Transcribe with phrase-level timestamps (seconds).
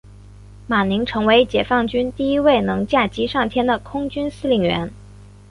[0.65, 4.89] 马宁成为解放军第一位能驾机上天的空军司令员。